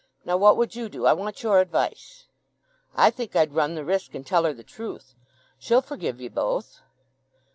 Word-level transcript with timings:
Now 0.25 0.35
what 0.35 0.57
would 0.57 0.75
you 0.75 0.89
do?—I 0.89 1.13
want 1.13 1.43
your 1.43 1.59
advice." 1.59 2.25
"I 2.95 3.11
think 3.11 3.35
I'd 3.35 3.53
run 3.53 3.75
the 3.75 3.85
risk, 3.85 4.15
and 4.15 4.25
tell 4.25 4.45
her 4.45 4.51
the 4.53 4.63
truth. 4.63 5.13
She'll 5.59 5.79
forgive 5.83 6.19
ye 6.19 6.27
both." 6.27 6.79